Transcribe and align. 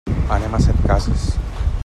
Anem 0.35 0.55
a 0.57 0.61
Setcases. 0.65 1.29